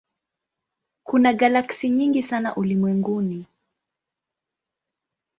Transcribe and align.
Kuna 1.03 1.33
galaksi 1.33 1.89
nyingi 1.89 2.23
sana 2.23 2.55
ulimwenguni. 2.55 3.47